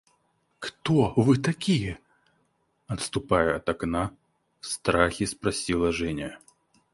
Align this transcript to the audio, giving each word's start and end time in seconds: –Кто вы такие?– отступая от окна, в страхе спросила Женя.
–Кто 0.59 1.13
вы 1.15 1.37
такие?– 1.37 1.99
отступая 2.87 3.57
от 3.57 3.69
окна, 3.69 4.09
в 4.59 4.65
страхе 4.65 5.27
спросила 5.27 5.91
Женя. 5.91 6.39